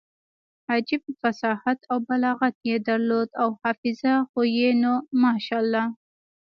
[0.71, 4.93] عجب فصاحت او بلاغت يې درلود او حافظه خو يې نو
[5.23, 5.85] ماشاالله.